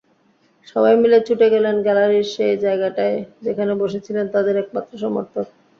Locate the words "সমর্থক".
5.03-5.45